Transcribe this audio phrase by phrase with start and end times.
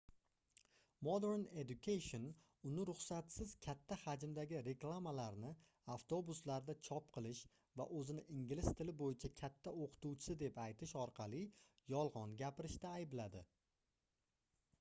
[1.07, 2.23] modern education
[2.69, 5.51] uni ruxsatsiz katta hajmdagi reklamalarni
[5.97, 7.41] avtobuslarda chop qilish
[7.81, 11.43] va oʻzini ingliz tili boʻyicha katta oʻqituvchisi deb aytish orqali
[11.97, 13.43] yolgʻon gapirishda aybladi